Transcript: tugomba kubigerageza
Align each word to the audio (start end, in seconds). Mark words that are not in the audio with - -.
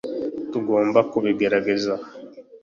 tugomba 0.51 0.99
kubigerageza 1.11 1.93